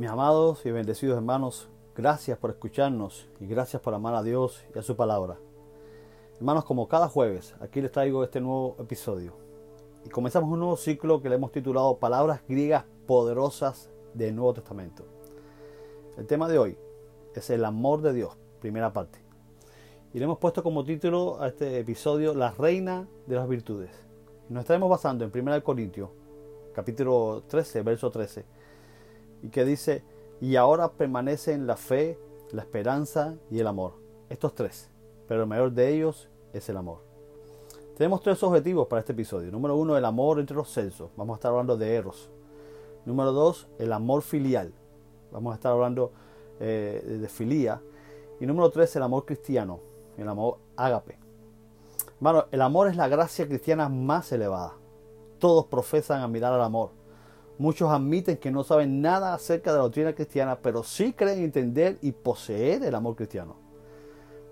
Mis 0.00 0.08
amados 0.08 0.64
y 0.64 0.70
bendecidos 0.70 1.18
hermanos, 1.18 1.68
gracias 1.94 2.38
por 2.38 2.48
escucharnos 2.48 3.28
y 3.38 3.44
gracias 3.46 3.82
por 3.82 3.92
amar 3.92 4.14
a 4.14 4.22
Dios 4.22 4.64
y 4.74 4.78
a 4.78 4.82
su 4.82 4.96
palabra. 4.96 5.36
Hermanos, 6.36 6.64
como 6.64 6.88
cada 6.88 7.06
jueves, 7.06 7.54
aquí 7.60 7.82
les 7.82 7.92
traigo 7.92 8.24
este 8.24 8.40
nuevo 8.40 8.76
episodio. 8.80 9.34
Y 10.06 10.08
comenzamos 10.08 10.50
un 10.50 10.60
nuevo 10.60 10.78
ciclo 10.78 11.20
que 11.20 11.28
le 11.28 11.34
hemos 11.34 11.52
titulado 11.52 11.98
Palabras 11.98 12.40
griegas 12.48 12.86
poderosas 13.06 13.90
del 14.14 14.34
Nuevo 14.34 14.54
Testamento. 14.54 15.04
El 16.16 16.26
tema 16.26 16.48
de 16.48 16.58
hoy 16.58 16.78
es 17.34 17.50
el 17.50 17.62
amor 17.62 18.00
de 18.00 18.14
Dios, 18.14 18.38
primera 18.58 18.94
parte. 18.94 19.18
Y 20.14 20.18
le 20.18 20.24
hemos 20.24 20.38
puesto 20.38 20.62
como 20.62 20.82
título 20.82 21.42
a 21.42 21.48
este 21.48 21.78
episodio 21.78 22.32
La 22.32 22.52
reina 22.52 23.06
de 23.26 23.36
las 23.36 23.46
virtudes. 23.46 23.90
Nos 24.48 24.62
estaremos 24.62 24.88
basando 24.88 25.26
en 25.26 25.30
1 25.30 25.62
Corintios, 25.62 26.08
capítulo 26.72 27.42
13, 27.46 27.82
verso 27.82 28.10
13 28.10 28.60
y 29.42 29.48
que 29.48 29.64
dice, 29.64 30.04
y 30.40 30.56
ahora 30.56 30.92
permanecen 30.92 31.66
la 31.66 31.76
fe, 31.76 32.18
la 32.52 32.62
esperanza 32.62 33.36
y 33.50 33.60
el 33.60 33.66
amor. 33.66 33.94
Estos 34.28 34.54
tres, 34.54 34.90
pero 35.28 35.42
el 35.42 35.48
mayor 35.48 35.72
de 35.72 35.94
ellos 35.94 36.28
es 36.52 36.68
el 36.68 36.76
amor. 36.76 37.10
Tenemos 37.96 38.22
tres 38.22 38.42
objetivos 38.42 38.86
para 38.86 39.00
este 39.00 39.12
episodio. 39.12 39.52
Número 39.52 39.76
uno, 39.76 39.96
el 39.96 40.04
amor 40.06 40.40
entre 40.40 40.56
los 40.56 40.70
censos. 40.70 41.10
Vamos 41.16 41.34
a 41.34 41.36
estar 41.36 41.50
hablando 41.50 41.76
de 41.76 41.94
Eros. 41.94 42.30
Número 43.04 43.32
dos, 43.32 43.68
el 43.78 43.92
amor 43.92 44.22
filial. 44.22 44.72
Vamos 45.30 45.52
a 45.52 45.56
estar 45.56 45.72
hablando 45.72 46.10
eh, 46.60 47.18
de 47.20 47.28
filía. 47.28 47.82
Y 48.40 48.46
número 48.46 48.70
tres, 48.70 48.96
el 48.96 49.02
amor 49.02 49.26
cristiano, 49.26 49.80
el 50.16 50.28
amor 50.28 50.56
ágape. 50.76 51.18
Bueno, 52.20 52.46
el 52.50 52.62
amor 52.62 52.88
es 52.88 52.96
la 52.96 53.08
gracia 53.08 53.46
cristiana 53.46 53.88
más 53.90 54.32
elevada. 54.32 54.74
Todos 55.38 55.66
profesan 55.66 56.22
a 56.22 56.28
mirar 56.28 56.54
al 56.54 56.62
amor. 56.62 56.92
Muchos 57.60 57.90
admiten 57.90 58.38
que 58.38 58.50
no 58.50 58.64
saben 58.64 59.02
nada 59.02 59.34
acerca 59.34 59.70
de 59.70 59.76
la 59.76 59.82
doctrina 59.82 60.14
cristiana, 60.14 60.58
pero 60.62 60.82
sí 60.82 61.12
creen 61.12 61.40
entender 61.40 61.98
y 62.00 62.12
poseer 62.12 62.82
el 62.82 62.94
amor 62.94 63.16
cristiano. 63.16 63.56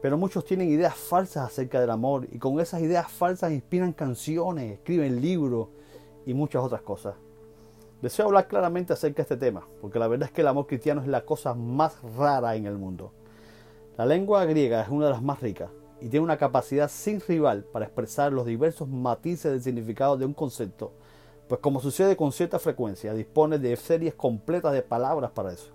Pero 0.03 0.19
muchos 0.19 0.45
tienen 0.45 0.69
ideas 0.69 0.95
falsas 0.95 1.47
acerca 1.47 1.81
del 1.81 1.89
amor 1.89 2.29
y 2.31 2.39
con 2.39 2.61
esas 2.61 2.83
ideas 2.83 3.11
falsas 3.11 3.53
inspiran 3.53 3.95
canciones, 3.95 4.75
escriben 4.75 5.23
libros 5.23 5.69
y 6.27 6.35
muchas 6.35 6.63
otras 6.63 6.83
cosas. 6.83 7.15
Deseo 8.03 8.27
hablar 8.27 8.47
claramente 8.47 8.93
acerca 8.93 9.17
de 9.17 9.23
este 9.23 9.37
tema, 9.39 9.67
porque 9.81 9.99
la 9.99 10.07
verdad 10.07 10.29
es 10.29 10.35
que 10.35 10.43
el 10.43 10.49
amor 10.49 10.67
cristiano 10.67 11.01
es 11.01 11.07
la 11.07 11.25
cosa 11.25 11.55
más 11.55 11.97
rara 12.15 12.57
en 12.57 12.67
el 12.67 12.77
mundo. 12.77 13.15
La 13.97 14.05
lengua 14.05 14.45
griega 14.45 14.83
es 14.83 14.91
una 14.91 15.07
de 15.07 15.13
las 15.13 15.23
más 15.23 15.41
ricas 15.41 15.71
y 16.03 16.11
tiene 16.11 16.25
una 16.25 16.37
capacidad 16.37 16.91
sin 16.91 17.23
rival 17.23 17.65
para 17.73 17.87
expresar 17.87 18.35
los 18.35 18.45
diversos 18.45 18.87
matices 18.87 19.51
del 19.51 19.63
significado 19.63 20.19
de 20.19 20.27
un 20.27 20.35
concepto 20.35 20.93
pues 21.49 21.61
como 21.61 21.81
sucede 21.81 22.17
con 22.17 22.31
cierta 22.31 22.59
frecuencia, 22.59 23.15
dispone 23.15 23.59
de 23.59 23.75
series 23.77 24.15
completas 24.15 24.73
de 24.73 24.83
palabras 24.83 25.31
para 25.31 25.53
eso. 25.53 25.73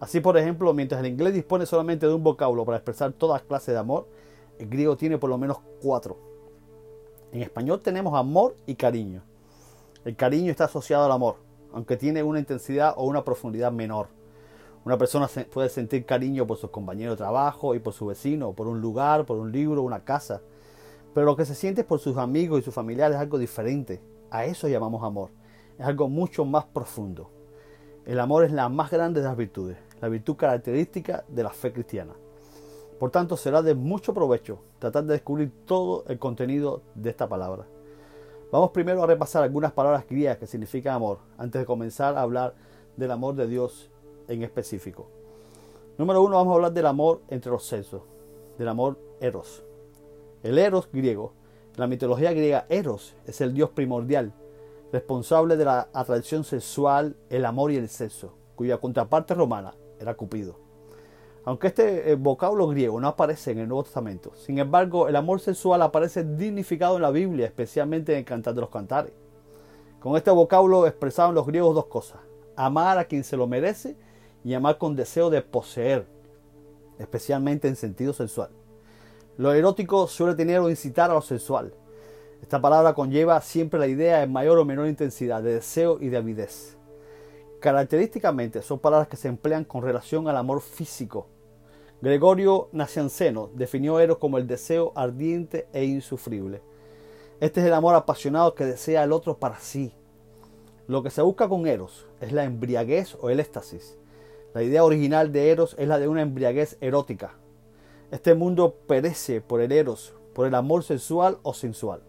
Así, 0.00 0.20
por 0.20 0.36
ejemplo, 0.36 0.72
mientras 0.74 1.00
el 1.00 1.06
inglés 1.06 1.34
dispone 1.34 1.66
solamente 1.66 2.06
de 2.06 2.14
un 2.14 2.24
vocablo 2.24 2.64
para 2.64 2.78
expresar 2.78 3.12
todas 3.12 3.42
clases 3.42 3.74
de 3.74 3.78
amor, 3.78 4.08
el 4.58 4.68
griego 4.68 4.96
tiene 4.96 5.18
por 5.18 5.30
lo 5.30 5.38
menos 5.38 5.58
cuatro. 5.80 6.16
En 7.32 7.42
español 7.42 7.80
tenemos 7.80 8.18
amor 8.18 8.56
y 8.66 8.74
cariño. 8.74 9.22
El 10.04 10.16
cariño 10.16 10.50
está 10.50 10.64
asociado 10.64 11.04
al 11.04 11.12
amor, 11.12 11.36
aunque 11.72 11.96
tiene 11.96 12.22
una 12.22 12.40
intensidad 12.40 12.94
o 12.96 13.04
una 13.04 13.22
profundidad 13.24 13.70
menor. 13.70 14.08
Una 14.84 14.96
persona 14.96 15.28
puede 15.52 15.68
sentir 15.68 16.06
cariño 16.06 16.46
por 16.46 16.56
sus 16.56 16.70
compañeros 16.70 17.12
de 17.12 17.18
trabajo 17.18 17.74
y 17.74 17.78
por 17.78 17.92
su 17.92 18.06
vecino, 18.06 18.52
por 18.52 18.66
un 18.66 18.80
lugar, 18.80 19.26
por 19.26 19.38
un 19.38 19.52
libro, 19.52 19.82
una 19.82 20.02
casa. 20.02 20.40
Pero 21.12 21.26
lo 21.26 21.36
que 21.36 21.44
se 21.44 21.54
siente 21.54 21.84
por 21.84 22.00
sus 22.00 22.16
amigos 22.16 22.60
y 22.60 22.62
sus 22.62 22.74
familiares 22.74 23.16
es 23.16 23.20
algo 23.20 23.38
diferente. 23.38 24.00
A 24.30 24.44
eso 24.44 24.68
llamamos 24.68 25.02
amor. 25.02 25.30
Es 25.78 25.86
algo 25.86 26.08
mucho 26.08 26.44
más 26.44 26.64
profundo. 26.64 27.30
El 28.06 28.20
amor 28.20 28.44
es 28.44 28.52
la 28.52 28.68
más 28.68 28.90
grande 28.90 29.20
de 29.20 29.26
las 29.26 29.36
virtudes, 29.36 29.76
la 30.00 30.08
virtud 30.08 30.36
característica 30.36 31.24
de 31.28 31.42
la 31.42 31.50
fe 31.50 31.72
cristiana. 31.72 32.14
Por 32.98 33.10
tanto, 33.10 33.36
será 33.36 33.62
de 33.62 33.74
mucho 33.74 34.12
provecho 34.14 34.58
tratar 34.78 35.04
de 35.04 35.14
descubrir 35.14 35.52
todo 35.64 36.04
el 36.06 36.18
contenido 36.18 36.82
de 36.94 37.10
esta 37.10 37.28
palabra. 37.28 37.66
Vamos 38.52 38.70
primero 38.70 39.02
a 39.02 39.06
repasar 39.06 39.42
algunas 39.42 39.72
palabras 39.72 40.04
griegas 40.08 40.38
que 40.38 40.46
significan 40.46 40.94
amor, 40.94 41.18
antes 41.38 41.60
de 41.60 41.66
comenzar 41.66 42.16
a 42.16 42.22
hablar 42.22 42.54
del 42.96 43.10
amor 43.10 43.36
de 43.36 43.46
Dios 43.46 43.90
en 44.28 44.42
específico. 44.42 45.08
Número 45.98 46.22
uno, 46.22 46.36
vamos 46.36 46.52
a 46.52 46.54
hablar 46.56 46.72
del 46.72 46.86
amor 46.86 47.20
entre 47.28 47.52
los 47.52 47.64
sexos, 47.64 48.02
del 48.58 48.68
amor 48.68 48.98
eros. 49.20 49.62
El 50.42 50.58
eros 50.58 50.88
griego 50.92 51.32
la 51.76 51.86
mitología 51.86 52.32
griega, 52.32 52.66
Eros 52.68 53.14
es 53.26 53.40
el 53.40 53.54
dios 53.54 53.70
primordial, 53.70 54.32
responsable 54.92 55.56
de 55.56 55.64
la 55.64 55.88
atracción 55.92 56.44
sexual, 56.44 57.16
el 57.28 57.44
amor 57.44 57.70
y 57.70 57.76
el 57.76 57.88
sexo, 57.88 58.34
cuya 58.56 58.78
contraparte 58.78 59.34
romana 59.34 59.74
era 59.98 60.14
Cupido. 60.14 60.58
Aunque 61.44 61.68
este 61.68 62.10
eh, 62.10 62.16
vocablo 62.16 62.68
griego 62.68 63.00
no 63.00 63.08
aparece 63.08 63.52
en 63.52 63.60
el 63.60 63.68
Nuevo 63.68 63.84
Testamento, 63.84 64.32
sin 64.34 64.58
embargo, 64.58 65.08
el 65.08 65.16
amor 65.16 65.40
sexual 65.40 65.80
aparece 65.80 66.22
dignificado 66.22 66.96
en 66.96 67.02
la 67.02 67.10
Biblia, 67.10 67.46
especialmente 67.46 68.12
en 68.12 68.18
el 68.18 68.24
Cantar 68.24 68.54
de 68.54 68.60
los 68.60 68.70
Cantares. 68.70 69.12
Con 70.00 70.16
este 70.16 70.30
vocablo 70.30 70.86
expresaban 70.86 71.34
los 71.34 71.46
griegos 71.46 71.74
dos 71.74 71.86
cosas: 71.86 72.20
amar 72.56 72.98
a 72.98 73.04
quien 73.04 73.24
se 73.24 73.36
lo 73.36 73.46
merece 73.46 73.96
y 74.44 74.52
amar 74.54 74.76
con 74.76 74.96
deseo 74.96 75.30
de 75.30 75.40
poseer, 75.40 76.06
especialmente 76.98 77.68
en 77.68 77.76
sentido 77.76 78.12
sexual. 78.12 78.50
Lo 79.40 79.54
erótico 79.54 80.06
suele 80.06 80.34
tener 80.34 80.60
o 80.60 80.68
incitar 80.68 81.10
a 81.10 81.14
lo 81.14 81.22
sexual. 81.22 81.72
Esta 82.42 82.60
palabra 82.60 82.92
conlleva 82.92 83.40
siempre 83.40 83.80
la 83.80 83.86
idea 83.86 84.18
de 84.18 84.26
mayor 84.26 84.58
o 84.58 84.66
menor 84.66 84.86
intensidad, 84.86 85.42
de 85.42 85.54
deseo 85.54 85.96
y 85.98 86.10
de 86.10 86.18
avidez. 86.18 86.76
Característicamente 87.58 88.60
son 88.60 88.80
palabras 88.80 89.08
que 89.08 89.16
se 89.16 89.28
emplean 89.28 89.64
con 89.64 89.82
relación 89.82 90.28
al 90.28 90.36
amor 90.36 90.60
físico. 90.60 91.26
Gregorio 92.02 92.68
Nacianceno 92.72 93.48
definió 93.54 93.98
Eros 93.98 94.18
como 94.18 94.36
el 94.36 94.46
deseo 94.46 94.92
ardiente 94.94 95.66
e 95.72 95.86
insufrible. 95.86 96.60
Este 97.40 97.60
es 97.60 97.66
el 97.66 97.72
amor 97.72 97.94
apasionado 97.94 98.54
que 98.54 98.66
desea 98.66 99.04
el 99.04 99.12
otro 99.12 99.38
para 99.38 99.58
sí. 99.58 99.94
Lo 100.86 101.02
que 101.02 101.08
se 101.08 101.22
busca 101.22 101.48
con 101.48 101.66
Eros 101.66 102.06
es 102.20 102.32
la 102.32 102.44
embriaguez 102.44 103.16
o 103.18 103.30
el 103.30 103.40
éxtasis. 103.40 103.96
La 104.52 104.62
idea 104.62 104.84
original 104.84 105.32
de 105.32 105.50
Eros 105.50 105.76
es 105.78 105.88
la 105.88 105.98
de 105.98 106.08
una 106.08 106.20
embriaguez 106.20 106.76
erótica, 106.82 107.38
este 108.10 108.34
mundo 108.34 108.74
perece 108.86 109.40
por 109.40 109.60
el 109.60 109.70
eros, 109.70 110.14
por 110.34 110.46
el 110.46 110.54
amor 110.54 110.82
sexual 110.82 111.38
o 111.42 111.54
sensual. 111.54 112.02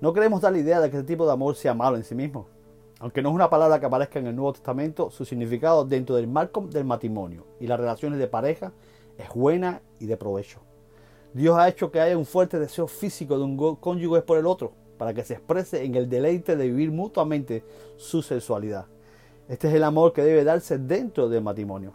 No 0.00 0.12
queremos 0.12 0.40
dar 0.40 0.52
la 0.52 0.58
idea 0.58 0.80
de 0.80 0.90
que 0.90 0.98
este 0.98 1.08
tipo 1.08 1.26
de 1.26 1.32
amor 1.32 1.56
sea 1.56 1.74
malo 1.74 1.96
en 1.96 2.04
sí 2.04 2.14
mismo. 2.14 2.46
Aunque 3.00 3.20
no 3.20 3.30
es 3.30 3.34
una 3.34 3.50
palabra 3.50 3.80
que 3.80 3.86
aparezca 3.86 4.18
en 4.18 4.28
el 4.28 4.36
Nuevo 4.36 4.52
Testamento, 4.52 5.10
su 5.10 5.24
significado 5.24 5.84
dentro 5.84 6.14
del 6.16 6.28
marco 6.28 6.60
del 6.62 6.84
matrimonio 6.84 7.46
y 7.58 7.66
las 7.66 7.80
relaciones 7.80 8.18
de 8.18 8.28
pareja 8.28 8.72
es 9.16 9.28
buena 9.34 9.82
y 9.98 10.06
de 10.06 10.16
provecho. 10.16 10.60
Dios 11.34 11.58
ha 11.58 11.68
hecho 11.68 11.90
que 11.90 12.00
haya 12.00 12.16
un 12.16 12.24
fuerte 12.24 12.58
deseo 12.58 12.86
físico 12.86 13.36
de 13.36 13.44
un 13.44 13.76
cónyuge 13.76 14.22
por 14.22 14.38
el 14.38 14.46
otro, 14.46 14.72
para 14.98 15.14
que 15.14 15.24
se 15.24 15.34
exprese 15.34 15.84
en 15.84 15.94
el 15.94 16.08
deleite 16.08 16.56
de 16.56 16.66
vivir 16.66 16.90
mutuamente 16.90 17.64
su 17.96 18.22
sexualidad. 18.22 18.86
Este 19.48 19.68
es 19.68 19.74
el 19.74 19.84
amor 19.84 20.12
que 20.12 20.22
debe 20.22 20.44
darse 20.44 20.78
dentro 20.78 21.28
del 21.28 21.42
matrimonio. 21.42 21.92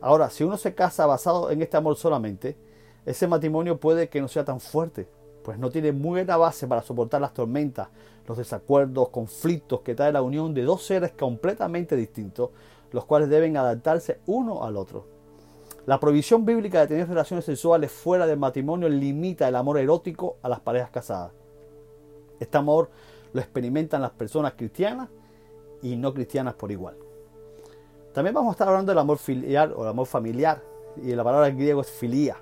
Ahora, 0.00 0.30
si 0.30 0.44
uno 0.44 0.56
se 0.56 0.74
casa 0.74 1.06
basado 1.06 1.50
en 1.50 1.62
este 1.62 1.76
amor 1.76 1.96
solamente, 1.96 2.56
ese 3.04 3.26
matrimonio 3.26 3.80
puede 3.80 4.08
que 4.08 4.20
no 4.20 4.28
sea 4.28 4.44
tan 4.44 4.60
fuerte, 4.60 5.08
pues 5.42 5.58
no 5.58 5.70
tiene 5.70 5.92
muy 5.92 6.20
buena 6.20 6.36
base 6.36 6.66
para 6.66 6.82
soportar 6.82 7.20
las 7.20 7.34
tormentas, 7.34 7.88
los 8.26 8.36
desacuerdos, 8.36 9.08
conflictos 9.08 9.80
que 9.80 9.94
trae 9.94 10.12
la 10.12 10.22
unión 10.22 10.54
de 10.54 10.62
dos 10.62 10.84
seres 10.84 11.12
completamente 11.12 11.96
distintos, 11.96 12.50
los 12.92 13.04
cuales 13.06 13.28
deben 13.28 13.56
adaptarse 13.56 14.20
uno 14.26 14.64
al 14.64 14.76
otro. 14.76 15.06
La 15.86 15.98
prohibición 15.98 16.44
bíblica 16.44 16.80
de 16.80 16.88
tener 16.88 17.08
relaciones 17.08 17.46
sexuales 17.46 17.90
fuera 17.90 18.26
del 18.26 18.38
matrimonio 18.38 18.88
limita 18.90 19.48
el 19.48 19.56
amor 19.56 19.78
erótico 19.78 20.36
a 20.42 20.48
las 20.50 20.60
parejas 20.60 20.90
casadas. 20.90 21.32
Este 22.38 22.58
amor 22.58 22.90
lo 23.32 23.40
experimentan 23.40 24.02
las 24.02 24.10
personas 24.10 24.52
cristianas 24.52 25.08
y 25.80 25.96
no 25.96 26.12
cristianas 26.12 26.54
por 26.54 26.70
igual. 26.70 27.07
También 28.12 28.34
vamos 28.34 28.50
a 28.50 28.52
estar 28.52 28.68
hablando 28.68 28.90
del 28.90 28.98
amor 28.98 29.18
filial 29.18 29.72
o 29.76 29.82
el 29.82 29.88
amor 29.88 30.06
familiar, 30.06 30.62
y 30.96 31.14
la 31.14 31.22
palabra 31.22 31.48
en 31.48 31.58
griego 31.58 31.80
es 31.80 31.90
filía. 31.90 32.36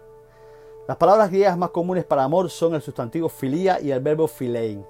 Las 0.89 0.97
palabras 0.97 1.31
griegas 1.31 1.59
más 1.59 1.71
comunes 1.71 2.05
para 2.05 2.23
amor 2.23 2.49
son 2.49 2.75
el 2.75 2.83
sustantivo 2.83 3.29
filía 3.29 3.81
y 3.81 3.91
el 3.91 4.01
verbo 4.01 4.29
filein. 4.29 4.87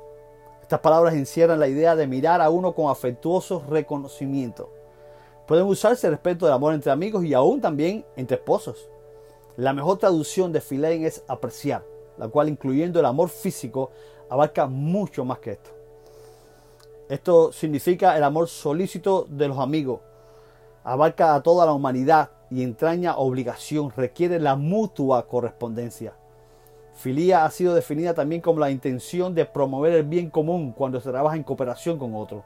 Estas 0.61 0.81
palabras 0.81 1.15
encierran 1.15 1.59
la 1.59 1.69
idea 1.69 1.97
de 1.97 2.07
mirar 2.07 2.43
a 2.43 2.51
uno 2.51 2.75
con 2.75 2.91
afectuoso 2.91 3.63
reconocimiento. 3.69 4.71
Pueden 5.47 5.65
usarse 5.67 6.11
respecto 6.11 6.45
del 6.45 6.55
amor 6.55 6.75
entre 6.75 6.93
amigos 6.93 7.25
y 7.25 7.33
aún 7.33 7.61
también 7.61 8.05
entre 8.17 8.37
esposos. 8.37 8.91
La 9.57 9.73
mejor 9.73 9.97
traducción 9.97 10.53
de 10.53 10.61
filein 10.61 11.07
es 11.07 11.25
apreciar, 11.29 11.83
la 12.19 12.29
cual 12.29 12.49
incluyendo 12.49 13.01
el 13.01 13.07
amor 13.07 13.31
físico 13.31 13.91
abarca 14.29 14.67
mucho 14.67 15.25
más 15.25 15.39
que 15.39 15.53
esto. 15.53 15.71
Esto 17.09 17.53
significa 17.53 18.17
el 18.17 18.25
amor 18.25 18.49
solícito 18.49 19.25
de 19.31 19.49
los 19.49 19.59
amigos, 19.59 20.01
abarca 20.87 21.35
a 21.35 21.43
toda 21.43 21.67
la 21.67 21.73
humanidad 21.73 22.31
y 22.49 22.63
entraña 22.63 23.17
obligación, 23.17 23.93
requiere 23.97 24.39
la 24.39 24.55
mutua 24.55 25.27
correspondencia. 25.27 26.15
Filía 26.95 27.45
ha 27.45 27.51
sido 27.51 27.75
definida 27.75 28.15
también 28.15 28.41
como 28.41 28.61
la 28.61 28.71
intención 28.71 29.35
de 29.35 29.47
promover 29.47 29.95
el 29.95 30.05
bien 30.05 30.31
común 30.31 30.71
cuando 30.73 31.01
se 31.01 31.11
trabaja 31.11 31.35
en 31.35 31.43
cooperación 31.43 31.99
con 31.99 32.15
otro. 32.15 32.45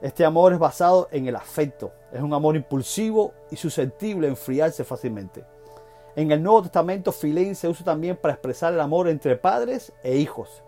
Este 0.00 0.24
amor 0.24 0.54
es 0.54 0.58
basado 0.58 1.08
en 1.12 1.28
el 1.28 1.36
afecto. 1.36 1.92
Es 2.10 2.22
un 2.22 2.32
amor 2.32 2.56
impulsivo 2.56 3.34
y 3.50 3.56
susceptible 3.56 4.28
a 4.28 4.30
enfriarse 4.30 4.82
fácilmente. 4.82 5.44
En 6.16 6.32
el 6.32 6.42
Nuevo 6.42 6.62
Testamento, 6.62 7.12
filein 7.12 7.54
se 7.54 7.68
usa 7.68 7.84
también 7.84 8.16
para 8.16 8.32
expresar 8.32 8.72
el 8.72 8.80
amor 8.80 9.08
entre 9.08 9.36
padres 9.36 9.92
e 10.02 10.16
hijos. 10.16 10.62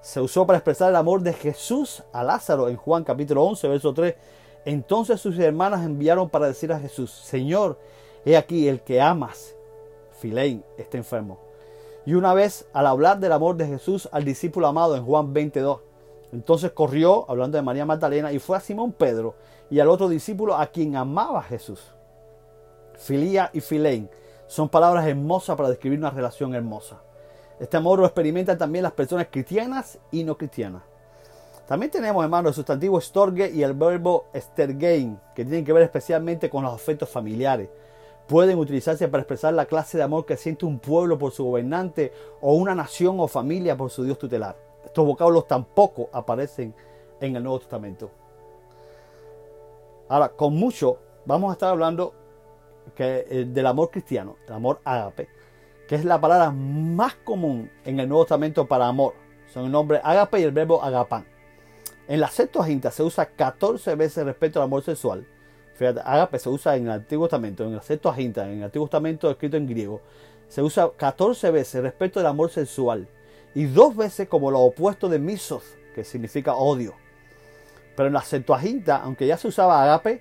Se 0.00 0.20
usó 0.20 0.44
para 0.46 0.58
expresar 0.58 0.90
el 0.90 0.96
amor 0.96 1.22
de 1.22 1.32
Jesús 1.32 2.02
a 2.12 2.24
Lázaro 2.24 2.68
en 2.68 2.76
Juan 2.76 3.04
capítulo 3.04 3.44
11, 3.44 3.68
verso 3.68 3.94
3. 3.94 4.14
Entonces 4.64 5.20
sus 5.20 5.38
hermanas 5.38 5.84
enviaron 5.84 6.30
para 6.30 6.46
decir 6.46 6.72
a 6.72 6.80
Jesús, 6.80 7.10
Señor, 7.10 7.78
he 8.24 8.36
aquí 8.36 8.68
el 8.68 8.80
que 8.80 9.00
amas, 9.00 9.54
filein, 10.18 10.64
está 10.78 10.96
enfermo. 10.96 11.38
Y 12.06 12.14
una 12.14 12.34
vez, 12.34 12.66
al 12.72 12.86
hablar 12.86 13.18
del 13.18 13.32
amor 13.32 13.56
de 13.56 13.66
Jesús 13.66 14.08
al 14.12 14.24
discípulo 14.24 14.66
amado 14.66 14.96
en 14.96 15.04
Juan 15.04 15.32
22, 15.32 15.80
entonces 16.32 16.72
corrió, 16.72 17.24
hablando 17.28 17.56
de 17.56 17.62
María 17.62 17.86
Magdalena, 17.86 18.32
y 18.32 18.38
fue 18.38 18.56
a 18.56 18.60
Simón 18.60 18.92
Pedro 18.92 19.36
y 19.70 19.80
al 19.80 19.88
otro 19.88 20.08
discípulo 20.08 20.56
a 20.56 20.66
quien 20.66 20.96
amaba 20.96 21.42
Jesús. 21.42 21.80
Filía 22.96 23.50
y 23.52 23.60
filein 23.60 24.08
son 24.46 24.68
palabras 24.68 25.06
hermosas 25.06 25.56
para 25.56 25.68
describir 25.68 25.98
una 25.98 26.10
relación 26.10 26.54
hermosa. 26.54 27.00
Este 27.58 27.76
amor 27.76 28.00
lo 28.00 28.06
experimentan 28.06 28.58
también 28.58 28.82
las 28.82 28.92
personas 28.92 29.28
cristianas 29.30 29.98
y 30.10 30.24
no 30.24 30.36
cristianas. 30.36 30.82
También 31.66 31.90
tenemos, 31.90 32.22
hermano, 32.22 32.48
el 32.48 32.54
sustantivo 32.54 33.00
storge 33.00 33.50
y 33.50 33.62
el 33.62 33.72
verbo 33.72 34.26
stergein, 34.36 35.18
que 35.34 35.44
tienen 35.44 35.64
que 35.64 35.72
ver 35.72 35.82
especialmente 35.82 36.50
con 36.50 36.62
los 36.62 36.74
afectos 36.74 37.08
familiares. 37.08 37.70
Pueden 38.28 38.58
utilizarse 38.58 39.08
para 39.08 39.22
expresar 39.22 39.54
la 39.54 39.66
clase 39.66 39.96
de 39.96 40.04
amor 40.04 40.26
que 40.26 40.36
siente 40.36 40.66
un 40.66 40.78
pueblo 40.78 41.18
por 41.18 41.32
su 41.32 41.44
gobernante 41.44 42.12
o 42.42 42.54
una 42.54 42.74
nación 42.74 43.18
o 43.18 43.28
familia 43.28 43.76
por 43.76 43.90
su 43.90 44.04
Dios 44.04 44.18
tutelar. 44.18 44.56
Estos 44.84 45.06
vocablos 45.06 45.46
tampoco 45.46 46.10
aparecen 46.12 46.74
en 47.20 47.36
el 47.36 47.42
Nuevo 47.42 47.60
Testamento. 47.60 48.10
Ahora, 50.08 50.28
con 50.28 50.54
mucho, 50.54 50.98
vamos 51.24 51.50
a 51.50 51.52
estar 51.54 51.70
hablando 51.70 52.14
eh, 52.98 53.46
del 53.48 53.66
amor 53.66 53.90
cristiano, 53.90 54.36
el 54.46 54.52
amor 54.52 54.80
ágape, 54.84 55.28
que 55.88 55.94
es 55.94 56.04
la 56.04 56.20
palabra 56.20 56.50
más 56.50 57.14
común 57.16 57.70
en 57.84 58.00
el 58.00 58.08
Nuevo 58.08 58.24
Testamento 58.24 58.66
para 58.66 58.86
amor. 58.86 59.14
Son 59.46 59.64
el 59.64 59.72
nombre 59.72 60.00
ágape 60.02 60.40
y 60.40 60.42
el 60.42 60.52
verbo 60.52 60.82
agapán. 60.82 61.33
En 62.06 62.20
la 62.20 62.28
Septuaginta 62.28 62.90
se 62.90 63.02
usa 63.02 63.26
14 63.26 63.94
veces 63.94 64.26
respecto 64.26 64.58
al 64.58 64.64
amor 64.64 64.82
sexual. 64.82 65.26
Fíjate, 65.74 66.00
ágape 66.04 66.38
se 66.38 66.50
usa 66.50 66.76
en 66.76 66.84
el 66.84 66.92
Antiguo 66.92 67.26
Testamento, 67.26 67.64
en 67.64 67.74
la 67.74 67.82
Septuaginta, 67.82 68.46
en 68.46 68.58
el 68.58 68.64
Antiguo 68.64 68.86
Testamento 68.86 69.30
escrito 69.30 69.56
en 69.56 69.66
griego. 69.66 70.02
Se 70.48 70.60
usa 70.60 70.90
14 70.94 71.50
veces 71.50 71.82
respecto 71.82 72.20
al 72.20 72.26
amor 72.26 72.50
sexual 72.50 73.08
y 73.54 73.64
dos 73.64 73.96
veces 73.96 74.28
como 74.28 74.50
lo 74.50 74.60
opuesto 74.60 75.08
de 75.08 75.18
misos, 75.18 75.62
que 75.94 76.04
significa 76.04 76.54
odio. 76.54 76.94
Pero 77.96 78.08
en 78.08 78.12
la 78.12 78.22
Septuaginta, 78.22 78.98
aunque 78.98 79.26
ya 79.26 79.38
se 79.38 79.48
usaba 79.48 79.82
agape, 79.82 80.20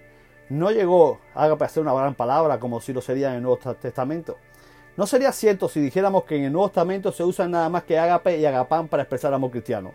no 0.50 0.72
llegó 0.72 1.20
agape 1.34 1.66
a 1.66 1.70
ser 1.70 1.84
una 1.84 1.94
gran 1.94 2.16
palabra 2.16 2.60
como 2.60 2.80
si 2.80 2.94
lo 2.94 3.02
sería 3.02 3.30
en 3.32 3.36
el 3.36 3.44
Nuevo 3.44 3.58
Testamento. 3.76 4.38
No 4.96 5.06
sería 5.06 5.34
cierto 5.34 5.68
si 5.68 5.82
dijéramos 5.82 6.24
que 6.24 6.38
en 6.38 6.46
el 6.46 6.54
Nuevo 6.54 6.70
Testamento 6.70 7.12
se 7.12 7.26
usan 7.26 7.52
nada 7.52 7.68
más 7.68 7.84
que 7.84 8.00
agape 8.00 8.38
y 8.38 8.46
agapán 8.46 8.88
para 8.88 9.04
expresar 9.04 9.34
amor 9.34 9.52
cristiano. 9.52 9.94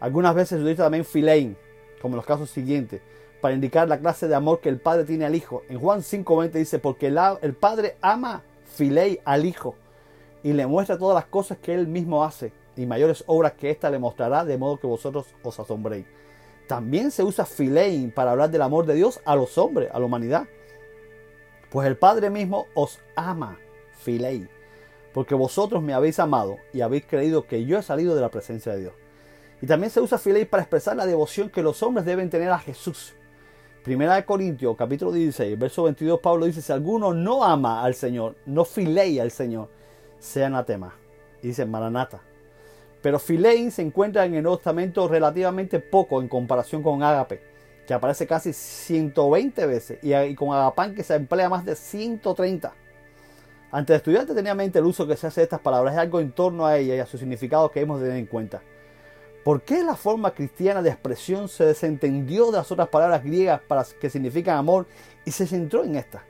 Algunas 0.00 0.34
veces 0.34 0.48
se 0.48 0.56
utiliza 0.56 0.84
también 0.84 1.04
filein, 1.04 1.56
como 2.00 2.14
en 2.14 2.16
los 2.16 2.26
casos 2.26 2.50
siguientes, 2.50 3.02
para 3.40 3.54
indicar 3.54 3.88
la 3.88 3.98
clase 3.98 4.28
de 4.28 4.34
amor 4.34 4.60
que 4.60 4.68
el 4.68 4.80
Padre 4.80 5.04
tiene 5.04 5.24
al 5.24 5.34
Hijo. 5.34 5.62
En 5.68 5.78
Juan 5.78 6.00
5.20 6.00 6.52
dice, 6.52 6.78
porque 6.78 7.06
el, 7.08 7.54
Padre 7.54 7.96
ama 8.00 8.42
filei 8.64 9.20
al 9.24 9.44
Hijo 9.44 9.74
y 10.42 10.52
le 10.52 10.66
muestra 10.66 10.98
todas 10.98 11.14
las 11.14 11.26
cosas 11.26 11.58
que 11.58 11.74
él 11.74 11.86
mismo 11.86 12.24
hace 12.24 12.52
y 12.76 12.86
mayores 12.86 13.24
obras 13.26 13.52
que 13.52 13.70
ésta 13.70 13.90
le 13.90 13.98
mostrará 13.98 14.44
de 14.44 14.56
modo 14.56 14.78
que 14.78 14.86
vosotros 14.86 15.26
os 15.42 15.60
asombréis. 15.60 16.06
También 16.66 17.10
se 17.10 17.22
usa 17.22 17.44
filein 17.44 18.10
para 18.10 18.30
hablar 18.30 18.50
del 18.50 18.62
amor 18.62 18.86
de 18.86 18.94
Dios 18.94 19.20
a 19.24 19.36
los 19.36 19.58
hombres, 19.58 19.90
a 19.92 19.98
la 19.98 20.06
humanidad. 20.06 20.46
Pues 21.70 21.86
el 21.86 21.96
Padre 21.96 22.30
mismo 22.30 22.66
os 22.74 23.00
ama, 23.16 23.58
filei, 23.98 24.48
porque 25.12 25.34
vosotros 25.34 25.82
me 25.82 25.92
habéis 25.92 26.18
amado 26.18 26.56
y 26.72 26.80
habéis 26.80 27.04
creído 27.06 27.46
que 27.46 27.64
yo 27.64 27.78
he 27.78 27.82
salido 27.82 28.14
de 28.14 28.20
la 28.20 28.30
presencia 28.30 28.72
de 28.72 28.80
Dios. 28.80 28.92
Y 29.62 29.66
también 29.66 29.90
se 29.90 30.00
usa 30.00 30.18
filei 30.18 30.44
para 30.44 30.62
expresar 30.62 30.96
la 30.96 31.06
devoción 31.06 31.50
que 31.50 31.62
los 31.62 31.82
hombres 31.82 32.06
deben 32.06 32.30
tener 32.30 32.50
a 32.50 32.58
Jesús. 32.58 33.14
Primera 33.84 34.14
de 34.14 34.24
Corintios, 34.24 34.76
capítulo 34.76 35.12
16, 35.12 35.58
verso 35.58 35.84
22, 35.84 36.20
Pablo 36.20 36.46
dice, 36.46 36.62
si 36.62 36.72
alguno 36.72 37.12
no 37.12 37.44
ama 37.44 37.82
al 37.82 37.94
Señor, 37.94 38.36
no 38.46 38.64
filei 38.64 39.18
al 39.18 39.30
Señor, 39.30 39.68
sea 40.18 40.46
anatema. 40.46 40.94
Y 41.42 41.48
dice 41.48 41.64
Maranata. 41.64 42.20
Pero 43.02 43.18
Filein 43.18 43.70
se 43.70 43.82
encuentra 43.82 44.26
en 44.26 44.34
el 44.34 44.42
Nuevo 44.42 44.58
Testamento 44.58 45.08
relativamente 45.08 45.80
poco 45.80 46.20
en 46.20 46.28
comparación 46.28 46.82
con 46.82 47.02
Ágape, 47.02 47.42
que 47.86 47.94
aparece 47.94 48.26
casi 48.26 48.52
120 48.52 49.66
veces, 49.66 49.98
y 50.02 50.34
con 50.34 50.52
Agapán 50.54 50.94
que 50.94 51.02
se 51.02 51.14
emplea 51.14 51.48
más 51.48 51.64
de 51.64 51.76
130. 51.76 52.74
Ante 53.72 53.92
el 53.94 53.96
estudiante 53.98 54.34
tenía 54.34 54.52
en 54.52 54.58
mente 54.58 54.78
el 54.78 54.84
uso 54.84 55.06
que 55.06 55.16
se 55.16 55.26
hace 55.26 55.40
de 55.40 55.44
estas 55.44 55.60
palabras, 55.60 55.94
es 55.94 56.00
algo 56.00 56.20
en 56.20 56.32
torno 56.32 56.66
a 56.66 56.76
ella 56.76 56.96
y 56.96 56.98
a 56.98 57.06
su 57.06 57.16
significado 57.16 57.70
que 57.70 57.80
hemos 57.80 58.00
de 58.00 58.06
tener 58.06 58.20
en 58.20 58.26
cuenta. 58.26 58.62
¿Por 59.44 59.62
qué 59.62 59.82
la 59.82 59.96
forma 59.96 60.32
cristiana 60.32 60.82
de 60.82 60.90
expresión 60.90 61.48
se 61.48 61.64
desentendió 61.64 62.50
de 62.50 62.58
las 62.58 62.70
otras 62.70 62.88
palabras 62.88 63.24
griegas 63.24 63.60
para 63.66 63.86
que 63.98 64.10
significan 64.10 64.58
amor 64.58 64.86
y 65.24 65.30
se 65.30 65.46
centró 65.46 65.82
en 65.82 65.96
esta? 65.96 66.24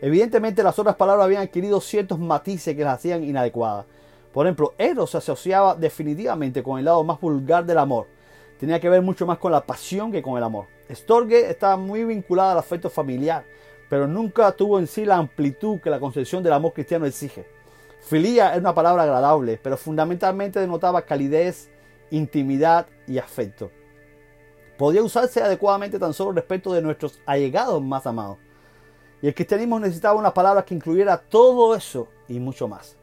Evidentemente 0.00 0.64
las 0.64 0.78
otras 0.78 0.96
palabras 0.96 1.24
habían 1.24 1.42
adquirido 1.42 1.80
ciertos 1.80 2.18
matices 2.18 2.74
que 2.74 2.82
las 2.82 2.94
hacían 2.94 3.22
inadecuadas. 3.22 3.86
Por 4.32 4.44
ejemplo, 4.44 4.74
eros 4.76 5.10
se 5.10 5.18
asociaba 5.18 5.76
definitivamente 5.76 6.62
con 6.62 6.78
el 6.78 6.84
lado 6.84 7.04
más 7.04 7.20
vulgar 7.20 7.64
del 7.64 7.78
amor. 7.78 8.06
Tenía 8.58 8.80
que 8.80 8.88
ver 8.88 9.02
mucho 9.02 9.24
más 9.24 9.38
con 9.38 9.52
la 9.52 9.64
pasión 9.64 10.10
que 10.10 10.20
con 10.20 10.36
el 10.36 10.42
amor. 10.42 10.66
Storge 10.90 11.48
estaba 11.48 11.76
muy 11.76 12.04
vinculada 12.04 12.52
al 12.52 12.58
afecto 12.58 12.90
familiar, 12.90 13.44
pero 13.88 14.08
nunca 14.08 14.50
tuvo 14.52 14.78
en 14.78 14.88
sí 14.88 15.04
la 15.04 15.16
amplitud 15.16 15.80
que 15.80 15.90
la 15.90 16.00
concepción 16.00 16.42
del 16.42 16.52
amor 16.52 16.72
cristiano 16.72 17.06
exige. 17.06 17.46
Filía 18.00 18.52
es 18.52 18.60
una 18.60 18.74
palabra 18.74 19.04
agradable, 19.04 19.58
pero 19.62 19.76
fundamentalmente 19.76 20.60
denotaba 20.60 21.02
calidez, 21.02 21.70
intimidad 22.10 22.86
y 23.06 23.18
afecto. 23.18 23.70
Podía 24.76 25.02
usarse 25.02 25.42
adecuadamente 25.42 25.98
tan 25.98 26.12
solo 26.12 26.32
respecto 26.32 26.72
de 26.72 26.82
nuestros 26.82 27.20
allegados 27.24 27.82
más 27.82 28.06
amados. 28.06 28.38
Y 29.22 29.28
el 29.28 29.34
cristianismo 29.34 29.80
necesitaba 29.80 30.18
una 30.18 30.34
palabra 30.34 30.64
que 30.64 30.74
incluyera 30.74 31.16
todo 31.16 31.74
eso 31.74 32.08
y 32.28 32.38
mucho 32.38 32.68
más. 32.68 32.96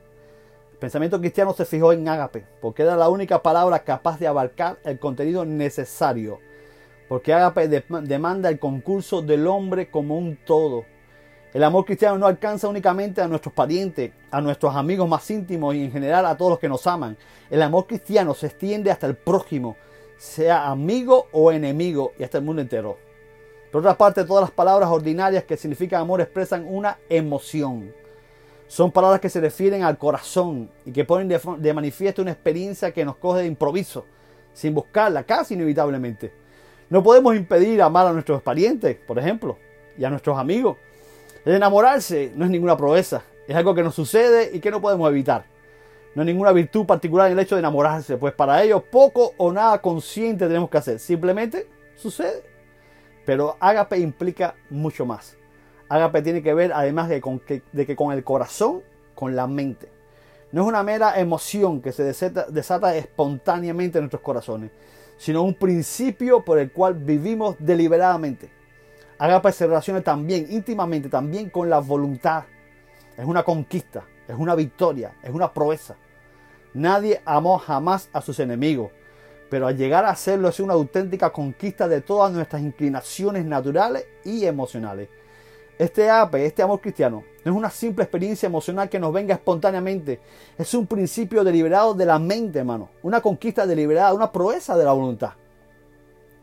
El 0.74 0.78
pensamiento 0.78 1.20
cristiano 1.20 1.54
se 1.54 1.66
fijó 1.66 1.92
en 1.94 2.08
ágape, 2.08 2.46
porque 2.62 2.84
era 2.84 2.96
la 2.96 3.10
única 3.10 3.42
palabra 3.42 3.84
capaz 3.84 4.20
de 4.20 4.28
abarcar 4.28 4.78
el 4.84 5.00
contenido 5.00 5.46
necesario. 5.46 6.40
Porque 7.10 7.34
ágape 7.34 7.68
demanda 7.68 8.50
el 8.50 8.60
concurso 8.60 9.22
del 9.22 9.48
hombre 9.48 9.90
como 9.90 10.18
un 10.18 10.38
todo. 10.46 10.86
El 11.54 11.64
amor 11.64 11.86
cristiano 11.86 12.18
no 12.18 12.26
alcanza 12.26 12.68
únicamente 12.68 13.22
a 13.22 13.28
nuestros 13.28 13.54
parientes, 13.54 14.12
a 14.32 14.42
nuestros 14.42 14.76
amigos 14.76 15.08
más 15.08 15.30
íntimos 15.30 15.76
y 15.76 15.86
en 15.86 15.92
general 15.92 16.26
a 16.26 16.36
todos 16.36 16.52
los 16.52 16.60
que 16.60 16.68
nos 16.68 16.88
aman. 16.88 17.16
El 17.52 17.62
amor 17.62 17.86
cristiano 17.86 18.34
se 18.34 18.48
extiende 18.48 18.90
hasta 18.90 19.06
el 19.06 19.16
prójimo, 19.16 19.78
sea 20.18 20.68
amigo 20.68 21.28
o 21.32 21.52
enemigo 21.52 22.14
y 22.18 22.24
hasta 22.24 22.40
el 22.40 22.44
mundo 22.44 22.62
entero. 22.62 22.98
Por 23.72 23.82
otra 23.82 23.96
parte, 23.96 24.24
todas 24.24 24.42
las 24.42 24.52
palabras 24.52 24.90
ordinarias 24.90 25.44
que 25.44 25.56
significan 25.56 26.02
amor 26.02 26.22
expresan 26.22 26.66
una 26.68 26.98
emoción. 27.08 27.94
Son 28.68 28.92
palabras 28.92 29.22
que 29.22 29.30
se 29.30 29.40
refieren 29.40 29.84
al 29.84 30.00
corazón 30.00 30.72
y 30.86 30.92
que 30.92 31.06
ponen 31.06 31.28
de, 31.28 31.74
manifiesto 31.74 32.24
una 32.24 32.32
experiencia 32.32 32.92
que 32.92 33.06
nos 33.06 33.18
coge 33.18 33.42
de 33.42 33.48
improviso, 33.48 34.06
sin 34.54 34.74
buscarla, 34.74 35.24
casi 35.24 35.54
inevitablemente. 35.54 36.34
No 36.90 37.04
podemos 37.04 37.36
impedir 37.36 37.80
amar 37.84 38.08
a 38.08 38.14
nuestros 38.14 38.42
parientes, 38.42 38.98
por 39.08 39.20
ejemplo, 39.20 39.60
y 39.98 40.04
a 40.04 40.10
nuestros 40.10 40.40
amigos. 40.40 40.78
El 41.46 41.56
enamorarse 41.56 42.32
no 42.36 42.46
es 42.46 42.52
ninguna 42.52 42.78
proeza, 42.78 43.24
es 43.48 43.56
algo 43.56 43.76
que 43.76 43.84
nos 43.84 43.96
sucede 43.96 44.52
y 44.54 44.60
que 44.60 44.72
no 44.72 44.82
podemos 44.82 45.10
evitar. 45.10 45.46
No 46.16 46.22
hay 46.22 46.28
ninguna 46.28 46.52
virtud 46.52 46.86
particular 46.86 47.28
en 47.28 47.34
el 47.34 47.44
hecho 47.44 47.56
de 47.56 47.60
enamorarse, 47.60 48.18
pues 48.18 48.34
para 48.34 48.62
ello 48.64 48.82
poco 48.82 49.34
o 49.38 49.52
nada 49.52 49.82
consciente 49.82 50.48
tenemos 50.48 50.70
que 50.70 50.78
hacer. 50.78 51.00
Simplemente 51.00 51.68
sucede. 51.96 52.44
Pero 53.26 53.58
ágape 53.60 53.98
implica 53.98 54.56
mucho 54.70 55.06
más. 55.06 55.38
Ágape 55.90 56.22
tiene 56.22 56.42
que 56.42 56.54
ver, 56.54 56.72
además 56.74 57.10
de, 57.10 57.22
que, 57.22 57.96
con 57.96 58.14
el 58.14 58.24
corazón, 58.24 58.82
con 59.16 59.36
la 59.36 59.48
mente. 59.48 59.90
No 60.52 60.62
es 60.62 60.68
una 60.68 60.84
mera 60.84 61.20
emoción 61.20 61.82
que 61.82 61.92
se 61.92 62.04
desata, 62.04 62.96
espontáneamente 62.96 63.98
en 63.98 64.04
nuestros 64.04 64.22
corazones, 64.22 64.72
sino 65.18 65.44
un 65.44 65.56
principio 65.56 66.44
por 66.46 66.60
el 66.60 66.72
cual 66.72 66.94
vivimos 66.94 67.56
deliberadamente. 67.60 68.50
Ágape 69.24 69.52
se 69.52 69.68
relaciona 69.68 70.02
también, 70.02 70.48
íntimamente, 70.50 71.10
también 71.10 71.50
con 71.50 71.70
la 71.70 71.80
voluntad. 71.80 72.44
Es 73.18 73.26
una 73.26 73.44
conquista, 73.44 74.04
es 74.28 74.36
una 74.38 74.56
victoria, 74.56 75.16
es 75.22 75.30
una 75.30 75.54
proeza. 75.54 75.96
Nadie 76.74 77.22
amó 77.26 77.58
jamás 77.58 78.10
a 78.12 78.22
sus 78.22 78.40
enemigos 78.40 78.92
pero 79.54 79.68
al 79.68 79.78
llegar 79.78 80.04
a 80.04 80.10
hacerlo 80.10 80.50
es 80.50 80.60
una 80.60 80.74
auténtica 80.74 81.30
conquista 81.30 81.88
de 81.88 82.02
todas 82.02 82.34
nuestras 82.34 82.64
inclinaciones 82.64 83.46
naturales 83.46 84.04
y 84.24 84.46
emocionales. 84.46 85.10
Este 85.78 86.10
ape, 86.10 86.48
este 86.48 86.64
amor 86.64 86.82
cristiano, 86.82 87.24
no 87.46 87.52
es 87.52 87.56
una 87.56 87.70
simple 87.70 88.04
experiencia 88.04 88.48
emocional 88.48 88.90
que 88.90 88.98
nos 88.98 89.14
venga 89.14 89.36
espontáneamente, 89.36 90.20
es 90.58 90.74
un 90.74 90.88
principio 90.88 91.44
deliberado 91.44 91.94
de 91.94 92.04
la 92.04 92.18
mente, 92.18 92.58
hermano, 92.58 92.90
una 93.04 93.22
conquista 93.22 93.68
deliberada, 93.68 94.16
una 94.16 94.32
proeza 94.32 94.76
de 94.76 94.86
la 94.86 94.92
voluntad. 94.92 95.34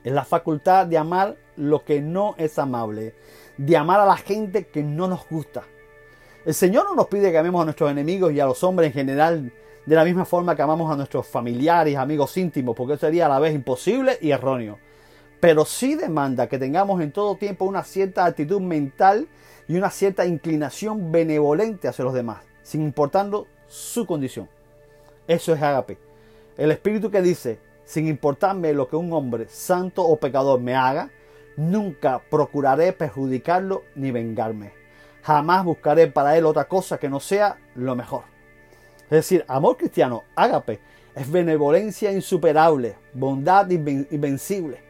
Es 0.04 0.12
la 0.12 0.24
facultad 0.24 0.86
de 0.86 0.96
amar 0.96 1.36
lo 1.60 1.84
que 1.84 2.00
no 2.00 2.34
es 2.38 2.58
amable, 2.58 3.14
de 3.56 3.76
amar 3.76 4.00
a 4.00 4.06
la 4.06 4.16
gente 4.16 4.66
que 4.66 4.82
no 4.82 5.06
nos 5.06 5.28
gusta. 5.28 5.62
El 6.44 6.54
Señor 6.54 6.86
no 6.86 6.94
nos 6.94 7.06
pide 7.08 7.30
que 7.30 7.38
amemos 7.38 7.60
a 7.60 7.64
nuestros 7.64 7.90
enemigos 7.90 8.32
y 8.32 8.40
a 8.40 8.46
los 8.46 8.64
hombres 8.64 8.88
en 8.88 8.92
general 8.94 9.52
de 9.84 9.94
la 9.94 10.04
misma 10.04 10.24
forma 10.24 10.56
que 10.56 10.62
amamos 10.62 10.90
a 10.90 10.96
nuestros 10.96 11.26
familiares, 11.26 11.96
amigos 11.96 12.36
íntimos, 12.36 12.74
porque 12.74 12.94
eso 12.94 13.06
sería 13.06 13.26
a 13.26 13.28
la 13.28 13.38
vez 13.38 13.54
imposible 13.54 14.18
y 14.20 14.30
erróneo. 14.30 14.78
Pero 15.38 15.64
sí 15.64 15.94
demanda 15.94 16.48
que 16.48 16.58
tengamos 16.58 17.00
en 17.02 17.12
todo 17.12 17.36
tiempo 17.36 17.64
una 17.64 17.82
cierta 17.82 18.24
actitud 18.24 18.60
mental 18.60 19.28
y 19.68 19.76
una 19.76 19.90
cierta 19.90 20.26
inclinación 20.26 21.12
benevolente 21.12 21.88
hacia 21.88 22.04
los 22.04 22.14
demás, 22.14 22.42
sin 22.62 22.82
importando 22.82 23.46
su 23.66 24.06
condición. 24.06 24.48
Eso 25.26 25.52
es 25.52 25.62
agape. 25.62 25.98
El 26.56 26.70
espíritu 26.70 27.10
que 27.10 27.22
dice, 27.22 27.58
sin 27.84 28.06
importarme 28.06 28.72
lo 28.72 28.88
que 28.88 28.96
un 28.96 29.12
hombre, 29.12 29.46
santo 29.48 30.04
o 30.04 30.16
pecador, 30.16 30.60
me 30.60 30.74
haga, 30.74 31.10
nunca 31.56 32.20
procuraré 32.30 32.92
perjudicarlo 32.92 33.84
ni 33.94 34.10
vengarme. 34.10 34.72
Jamás 35.22 35.64
buscaré 35.64 36.06
para 36.06 36.36
él 36.36 36.46
otra 36.46 36.64
cosa 36.66 36.98
que 36.98 37.08
no 37.08 37.20
sea 37.20 37.58
lo 37.74 37.94
mejor. 37.94 38.24
Es 39.04 39.10
decir, 39.10 39.44
amor 39.48 39.76
cristiano, 39.76 40.24
ágape, 40.36 40.80
es 41.14 41.30
benevolencia 41.30 42.12
insuperable, 42.12 42.96
bondad 43.12 43.68
invencible. 43.68 44.82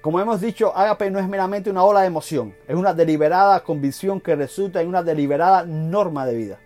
Como 0.00 0.20
hemos 0.20 0.40
dicho, 0.40 0.74
ágape 0.76 1.10
no 1.10 1.18
es 1.18 1.28
meramente 1.28 1.70
una 1.70 1.84
ola 1.84 2.00
de 2.00 2.06
emoción, 2.06 2.54
es 2.66 2.74
una 2.74 2.94
deliberada 2.94 3.62
convicción 3.62 4.20
que 4.20 4.36
resulta 4.36 4.80
en 4.80 4.88
una 4.88 5.02
deliberada 5.02 5.64
norma 5.64 6.24
de 6.24 6.34
vida. 6.34 6.58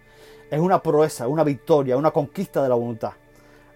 Es 0.50 0.60
una 0.60 0.82
proeza, 0.82 1.28
una 1.28 1.44
victoria, 1.44 1.96
una 1.96 2.10
conquista 2.10 2.62
de 2.62 2.68
la 2.68 2.74
voluntad. 2.74 3.12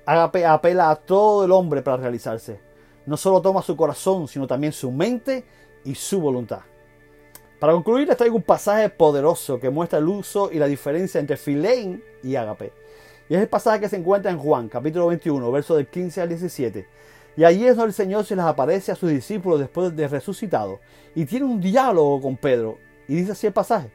Ágape 0.05 0.47
apela 0.47 0.91
a 0.91 0.97
todo 0.97 1.45
el 1.47 1.53
hombre 1.53 1.83
para 1.83 1.97
realizarse. 1.97 2.61
No 3.07 3.17
solo 3.17 3.41
toma 3.41 3.63
su 3.63 3.77
corazón, 3.77 4.29
sino 4.29 4.47
también 4.47 4.73
su 4.73 4.91
mente 4.91 5.45
y 5.85 5.95
su 5.95 6.21
voluntad. 6.21 6.61
Para 7.59 7.73
concluir, 7.73 8.07
les 8.07 8.17
traigo 8.17 8.37
un 8.37 8.43
pasaje 8.43 8.91
poderoso 8.91 9.59
que 9.59 9.71
muestra 9.71 9.99
el 9.99 10.09
uso 10.09 10.51
y 10.53 10.59
la 10.59 10.67
diferencia 10.67 11.19
entre 11.19 11.37
filein 11.37 12.03
y 12.23 12.37
agape. 12.37 12.73
Y 13.29 13.35
es 13.35 13.41
el 13.41 13.49
pasaje 13.49 13.81
que 13.81 13.89
se 13.89 13.97
encuentra 13.97 14.31
en 14.31 14.39
Juan, 14.39 14.69
capítulo 14.69 15.07
21, 15.07 15.51
versos 15.51 15.77
del 15.79 15.87
15 15.87 16.21
al 16.21 16.29
17. 16.29 16.87
Y 17.37 17.45
allí 17.45 17.67
es 17.67 17.77
donde 17.77 17.89
el 17.89 17.95
Señor 17.95 18.25
se 18.25 18.37
les 18.37 18.45
aparece 18.45 18.93
a 18.93 18.97
sus 18.97 19.11
discípulos 19.11 19.59
después 19.59 19.95
de 19.95 20.09
resucitado 20.09 20.81
y 21.15 21.25
tiene 21.25 21.47
un 21.47 21.61
diálogo 21.61 22.21
con 22.21 22.37
Pedro. 22.37 22.79
Y 23.09 23.15
dice 23.15 23.33
así 23.33 23.47
el 23.47 23.53
pasaje. 23.53 23.91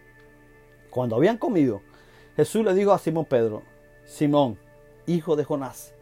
Cuando 0.89 1.15
habían 1.15 1.38
comido, 1.38 1.82
Jesús 2.36 2.63
le 2.65 2.74
dijo 2.74 2.91
a 2.91 3.00
Simón 3.00 3.25
Pedro, 3.25 3.63
Simón, 4.06 4.58
hijo 5.06 5.36
de 5.36 5.44
Jonás, 5.44 5.94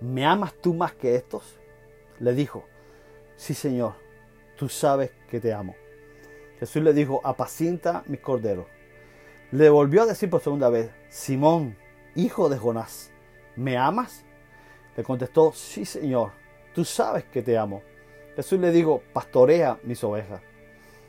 ¿me 0.00 0.24
amas 0.24 0.54
tú 0.54 0.74
más 0.74 0.92
que 0.92 1.14
estos? 1.14 1.58
Le 2.22 2.34
dijo, 2.34 2.64
sí 3.34 3.52
Señor, 3.52 3.94
tú 4.56 4.68
sabes 4.68 5.10
que 5.28 5.40
te 5.40 5.52
amo. 5.52 5.74
Jesús 6.60 6.80
le 6.80 6.92
dijo, 6.92 7.20
apacienta 7.24 8.04
mis 8.06 8.20
corderos. 8.20 8.66
Le 9.50 9.68
volvió 9.68 10.02
a 10.02 10.06
decir 10.06 10.30
por 10.30 10.40
segunda 10.40 10.68
vez, 10.68 10.92
Simón, 11.08 11.76
hijo 12.14 12.48
de 12.48 12.58
Jonás, 12.58 13.10
¿me 13.56 13.76
amas? 13.76 14.24
Le 14.96 15.02
contestó, 15.02 15.52
sí 15.52 15.84
Señor, 15.84 16.30
tú 16.72 16.84
sabes 16.84 17.24
que 17.24 17.42
te 17.42 17.58
amo. 17.58 17.82
Jesús 18.36 18.60
le 18.60 18.70
dijo, 18.70 19.02
pastorea 19.12 19.80
mis 19.82 20.04
ovejas. 20.04 20.40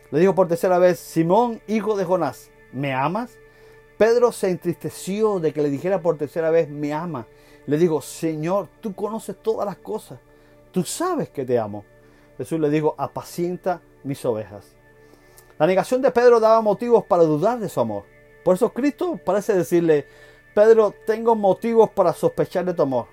Le 0.09 0.19
dijo 0.19 0.33
por 0.33 0.47
tercera 0.47 0.79
vez, 0.79 0.97
Simón, 0.97 1.61
hijo 1.67 1.95
de 1.95 2.05
Jonás, 2.05 2.49
¿me 2.71 2.91
amas? 2.91 3.37
Pedro 3.99 4.31
se 4.31 4.49
entristeció 4.49 5.39
de 5.39 5.53
que 5.53 5.61
le 5.61 5.69
dijera 5.69 6.01
por 6.01 6.17
tercera 6.17 6.49
vez, 6.49 6.67
me 6.67 6.91
ama. 6.91 7.27
Le 7.67 7.77
dijo, 7.77 8.01
Señor, 8.01 8.67
tú 8.81 8.95
conoces 8.95 9.35
todas 9.43 9.67
las 9.67 9.77
cosas, 9.77 10.19
tú 10.73 10.83
sabes 10.83 11.29
que 11.29 11.45
te 11.45 11.57
amo. 11.57 11.85
Jesús 12.37 12.59
le 12.59 12.69
dijo, 12.69 12.95
apacienta 12.97 13.79
mis 14.03 14.25
ovejas. 14.25 14.75
La 15.57 15.67
negación 15.67 16.01
de 16.01 16.11
Pedro 16.11 16.39
daba 16.39 16.59
motivos 16.61 17.05
para 17.05 17.23
dudar 17.23 17.59
de 17.59 17.69
su 17.69 17.79
amor. 17.79 18.03
Por 18.43 18.55
eso 18.55 18.73
Cristo 18.73 19.17
parece 19.23 19.53
decirle, 19.53 20.05
Pedro, 20.53 20.93
tengo 21.05 21.35
motivos 21.35 21.91
para 21.91 22.11
sospechar 22.11 22.65
de 22.65 22.73
tu 22.73 22.81
amor, 22.81 23.07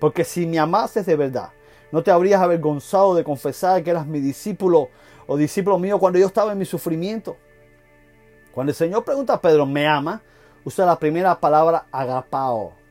porque 0.00 0.24
si 0.24 0.46
me 0.46 0.58
amases 0.58 1.06
de 1.06 1.14
verdad, 1.14 1.50
no 1.92 2.02
te 2.02 2.10
habrías 2.10 2.40
avergonzado 2.40 3.14
de 3.14 3.22
confesar 3.22 3.84
que 3.84 3.90
eras 3.90 4.06
mi 4.06 4.18
discípulo 4.18 4.88
o 5.26 5.36
discípulo 5.36 5.78
mío 5.78 5.98
cuando 5.98 6.18
yo 6.18 6.26
estaba 6.26 6.52
en 6.52 6.58
mi 6.58 6.64
sufrimiento. 6.64 7.36
Cuando 8.52 8.70
el 8.70 8.76
Señor 8.76 9.04
pregunta 9.04 9.34
a 9.34 9.40
Pedro, 9.40 9.66
¿me 9.66 9.86
ama? 9.86 10.22
Usa 10.64 10.86
la 10.86 10.98
primera 10.98 11.38
palabra 11.38 11.86
agapao. 11.92 12.81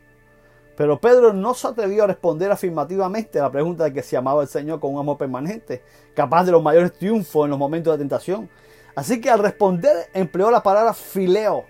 Pero 0.81 0.99
Pedro 0.99 1.31
no 1.31 1.53
se 1.53 1.67
atrevió 1.67 2.05
a 2.05 2.07
responder 2.07 2.51
afirmativamente 2.51 3.37
a 3.37 3.43
la 3.43 3.51
pregunta 3.51 3.83
de 3.83 3.93
que 3.93 4.01
si 4.01 4.15
amaba 4.15 4.41
al 4.41 4.47
Señor 4.47 4.79
con 4.79 4.91
un 4.91 4.99
amor 4.99 5.15
permanente, 5.15 5.83
capaz 6.15 6.43
de 6.43 6.51
los 6.51 6.63
mayores 6.63 6.91
triunfos 6.93 7.45
en 7.45 7.51
los 7.51 7.59
momentos 7.59 7.93
de 7.93 7.99
tentación. 7.99 8.49
Así 8.95 9.21
que 9.21 9.29
al 9.29 9.37
responder 9.37 10.09
empleó 10.11 10.49
la 10.49 10.63
palabra 10.63 10.95
fileo, 10.95 11.65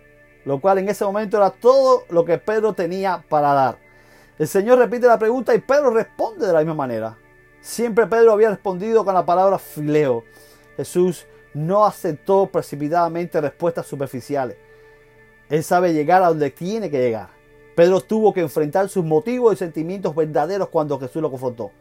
lo 0.46 0.62
cual 0.62 0.78
en 0.78 0.88
ese 0.88 1.04
momento 1.04 1.36
era 1.36 1.50
todo 1.50 2.06
lo 2.08 2.24
que 2.24 2.38
Pedro 2.38 2.72
tenía 2.72 3.22
para 3.28 3.52
dar. 3.52 3.80
El 4.40 4.48
Señor 4.48 4.80
repite 4.80 5.08
la 5.08 5.20
pregunta 5.20 5.54
y 5.54 5.60
Pedro 5.60 5.90
responde 5.90 6.48
de 6.48 6.54
la 6.54 6.60
misma 6.60 6.76
manera. 6.76 7.18
Siempre 7.60 8.08
Pedro 8.08 8.32
había 8.32 8.52
respondido 8.52 9.04
con 9.04 9.14
la 9.14 9.26
palabra 9.26 9.60
fileo. 9.60 10.24
Jesús 10.78 11.28
no 11.54 11.86
aceptó 11.86 12.46
precipitadamente 12.46 13.42
respuestas 13.42 13.86
superficiales. 13.88 14.56
Él 15.50 15.66
sabe 15.66 15.92
llegar 15.92 16.24
a 16.24 16.30
donde 16.30 16.50
tiene 16.50 16.90
que 16.90 17.02
llegar. 17.02 17.41
Pedro 17.76 18.02
tuvo 18.02 18.34
que 18.34 18.42
enfrentar 18.42 18.90
sus 18.90 19.04
motivos 19.04 19.54
y 19.54 19.58
sentimientos 19.58 20.16
verdaderos 20.16 20.70
cuando 20.70 21.00
Jesús 21.00 21.22
lo 21.22 21.30
confrontó. 21.30 21.72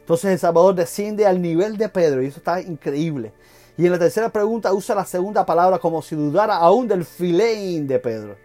Entonces 0.00 0.32
el 0.32 0.38
Salvador 0.38 0.74
desciende 0.74 1.26
al 1.26 1.40
nivel 1.40 1.76
de 1.76 1.88
Pedro 1.88 2.22
y 2.22 2.26
eso 2.26 2.38
está 2.38 2.60
increíble. 2.60 3.32
Y 3.76 3.86
en 3.86 3.92
la 3.92 3.98
tercera 3.98 4.28
pregunta 4.28 4.72
usa 4.72 4.94
la 4.94 5.04
segunda 5.04 5.44
palabra 5.44 5.78
como 5.78 6.00
si 6.02 6.14
dudara 6.14 6.56
aún 6.56 6.86
del 6.86 7.04
filein 7.04 7.86
de 7.86 7.98
Pedro. 7.98 8.36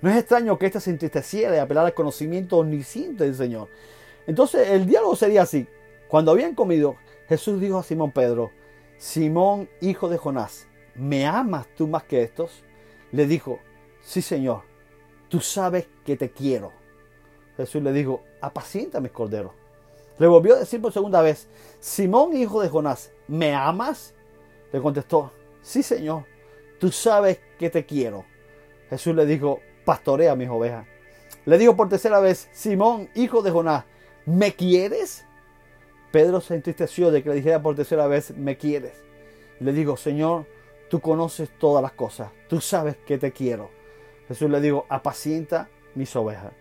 No 0.00 0.10
es 0.10 0.16
extraño 0.16 0.58
que 0.58 0.66
éste 0.66 0.80
se 0.80 0.90
entristeciera 0.90 1.54
y 1.54 1.58
apelara 1.58 1.88
al 1.88 1.94
conocimiento 1.94 2.58
omnisciente 2.58 3.24
del 3.24 3.34
Señor. 3.34 3.68
Entonces 4.26 4.68
el 4.70 4.86
diálogo 4.86 5.16
sería 5.16 5.42
así. 5.42 5.66
Cuando 6.08 6.32
habían 6.32 6.54
comido, 6.54 6.96
Jesús 7.28 7.60
dijo 7.60 7.78
a 7.78 7.82
Simón 7.82 8.10
Pedro, 8.10 8.50
Simón, 8.98 9.68
hijo 9.80 10.08
de 10.08 10.18
Jonás, 10.18 10.66
¿me 10.94 11.26
amas 11.26 11.66
tú 11.76 11.86
más 11.88 12.04
que 12.04 12.22
estos? 12.22 12.64
Le 13.10 13.26
dijo, 13.26 13.58
sí 14.00 14.22
Señor, 14.22 14.62
tú 15.32 15.40
sabes 15.40 15.86
que 16.04 16.14
te 16.14 16.30
quiero. 16.30 16.72
Jesús 17.56 17.82
le 17.82 17.90
dijo, 17.94 18.22
apacienta 18.42 19.00
mis 19.00 19.12
corderos. 19.12 19.52
Le 20.18 20.26
volvió 20.26 20.54
a 20.54 20.58
decir 20.58 20.78
por 20.82 20.92
segunda 20.92 21.22
vez, 21.22 21.48
Simón, 21.80 22.36
hijo 22.36 22.60
de 22.60 22.68
Jonás, 22.68 23.10
¿me 23.28 23.54
amas? 23.54 24.12
Le 24.74 24.82
contestó, 24.82 25.32
sí 25.62 25.82
Señor, 25.82 26.26
tú 26.78 26.92
sabes 26.92 27.40
que 27.58 27.70
te 27.70 27.86
quiero. 27.86 28.26
Jesús 28.90 29.16
le 29.16 29.24
dijo, 29.24 29.60
pastorea 29.86 30.36
mis 30.36 30.50
ovejas. 30.50 30.86
Le 31.46 31.56
dijo 31.56 31.74
por 31.76 31.88
tercera 31.88 32.20
vez, 32.20 32.50
Simón, 32.52 33.08
hijo 33.14 33.40
de 33.40 33.52
Jonás, 33.52 33.86
¿me 34.26 34.52
quieres? 34.54 35.24
Pedro 36.10 36.42
se 36.42 36.56
entristeció 36.56 37.10
de 37.10 37.22
que 37.22 37.30
le 37.30 37.36
dijera 37.36 37.62
por 37.62 37.74
tercera 37.74 38.06
vez, 38.06 38.36
¿me 38.36 38.58
quieres? 38.58 39.02
Le 39.60 39.72
dijo, 39.72 39.96
Señor, 39.96 40.44
tú 40.90 41.00
conoces 41.00 41.48
todas 41.58 41.82
las 41.82 41.92
cosas, 41.92 42.28
tú 42.50 42.60
sabes 42.60 42.98
que 43.06 43.16
te 43.16 43.32
quiero. 43.32 43.81
Jesús 44.28 44.50
le 44.50 44.60
dijo, 44.60 44.86
apacienta 44.88 45.68
mis 45.94 46.14
ovejas. 46.16 46.52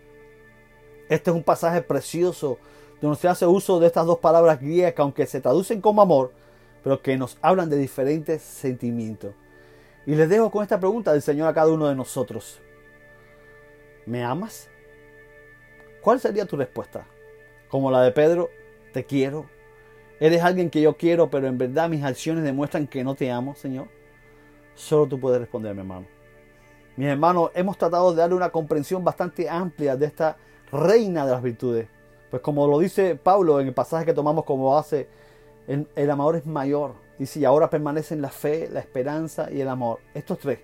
Este 1.10 1.30
es 1.30 1.36
un 1.36 1.44
pasaje 1.44 1.82
precioso 1.82 2.58
donde 3.01 3.18
se 3.18 3.27
hace 3.27 3.46
uso 3.46 3.80
de 3.80 3.88
estas 3.88 4.06
dos 4.06 4.20
palabras 4.20 4.60
griegas 4.62 4.94
que 4.94 5.01
aunque 5.01 5.25
se 5.25 5.41
traducen 5.41 5.82
como 5.82 6.01
amor, 6.01 6.32
pero 6.84 7.01
que 7.01 7.18
nos 7.18 7.38
hablan 7.41 7.70
de 7.70 7.77
diferentes 7.77 8.41
sentimientos. 8.41 9.34
Y 10.06 10.15
les 10.15 10.30
dejo 10.30 10.50
con 10.50 10.63
esta 10.63 10.80
pregunta 10.80 11.12
del 11.12 11.22
Señor 11.22 11.48
a 11.48 11.53
cada 11.53 11.72
uno 11.72 11.88
de 11.88 11.96
nosotros. 11.96 12.60
¿Me 14.06 14.24
amas? 14.24 14.70
¿Cuál 16.01 16.20
sería 16.20 16.46
tu 16.46 16.58
respuesta? 16.58 17.06
Como 17.70 17.91
la 17.91 18.01
de 18.01 18.12
Pedro, 18.12 18.50
te 18.94 19.06
quiero. 19.06 19.46
Eres 20.20 20.41
alguien 20.41 20.70
que 20.70 20.82
yo 20.82 20.98
quiero, 20.98 21.30
pero 21.30 21.48
en 21.48 21.58
verdad 21.58 21.89
mis 21.89 22.03
acciones 22.03 22.44
demuestran 22.44 22.88
que 22.88 23.03
no 23.03 23.15
te 23.15 23.32
amo, 23.32 23.56
Señor. 23.56 23.88
Solo 24.75 25.08
tú 25.08 25.20
puedes 25.20 25.39
responderme, 25.39 25.82
hermano. 25.82 26.08
Mis 27.01 27.10
hermanos, 27.10 27.50
hemos 27.55 27.79
tratado 27.79 28.12
de 28.12 28.17
darle 28.17 28.36
una 28.36 28.51
comprensión 28.51 29.03
bastante 29.03 29.50
amplia 29.50 29.96
de 29.96 30.05
esta 30.05 30.38
reina 30.72 31.25
de 31.25 31.31
las 31.31 31.41
virtudes. 31.41 31.88
Pues 32.29 32.43
como 32.43 32.67
lo 32.67 32.77
dice 32.77 33.15
Pablo 33.15 33.60
en 33.60 33.65
el 33.65 33.74
pasaje 33.74 34.05
que 34.05 34.13
tomamos 34.13 34.46
como 34.46 34.72
base 34.72 35.08
el, 35.67 36.12
amor 36.12 36.36
es 36.36 36.46
mayor. 36.46 36.93
Y 37.17 37.43
ahora 37.43 37.72
permanecen 37.72 38.22
la 38.22 38.29
fe, 38.29 38.70
la 38.72 38.81
esperanza 38.81 39.51
y 39.51 39.62
el 39.62 39.70
amor. 39.70 39.98
Estos 40.13 40.38
tres. 40.38 40.60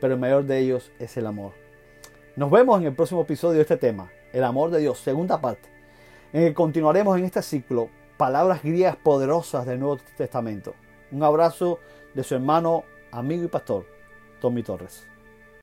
Pero 0.00 0.14
el 0.14 0.20
mayor 0.20 0.44
de 0.44 0.60
ellos 0.60 0.92
es 1.00 1.16
el 1.16 1.26
amor. 1.26 1.50
Nos 2.36 2.48
vemos 2.48 2.80
en 2.80 2.86
el 2.86 2.94
próximo 2.94 3.22
episodio 3.22 3.56
de 3.56 3.62
este 3.62 3.76
tema. 3.76 4.08
El 4.32 4.44
amor 4.44 4.70
de 4.70 4.78
Dios, 4.78 5.00
segunda 5.00 5.40
parte. 5.40 5.68
En 6.32 6.44
el 6.44 6.54
continuaremos 6.54 7.18
en 7.18 7.24
este 7.24 7.42
ciclo. 7.42 7.88
Palabras 8.16 8.62
griegas 8.62 8.94
poderosas 8.94 9.66
del 9.66 9.80
Nuevo 9.80 9.98
Testamento. 10.16 10.74
Un 11.10 11.24
abrazo 11.24 11.80
de 12.14 12.22
su 12.22 12.36
hermano, 12.36 12.84
amigo 13.10 13.42
y 13.42 13.48
pastor, 13.48 13.84
Tommy 14.40 14.62
Torres. 14.62 15.11